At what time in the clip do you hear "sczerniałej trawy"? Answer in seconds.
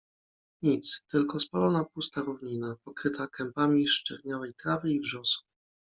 3.87-4.91